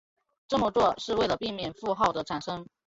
[0.47, 2.65] 这么做是为了避免负号的产生。